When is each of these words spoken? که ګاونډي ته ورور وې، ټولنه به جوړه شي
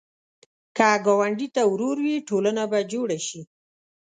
که 0.77 0.89
ګاونډي 1.05 1.47
ته 1.55 1.61
ورور 1.71 1.97
وې، 2.05 2.15
ټولنه 2.29 2.63
به 2.71 2.79
جوړه 2.91 3.17
شي 3.27 3.41